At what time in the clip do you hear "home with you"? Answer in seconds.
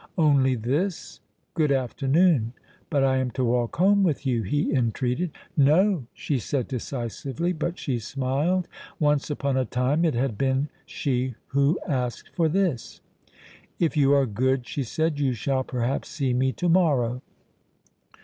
3.75-4.41